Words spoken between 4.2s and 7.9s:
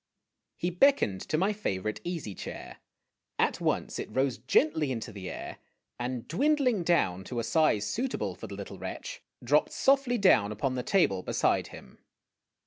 gently into the air, and, dwindling down to a size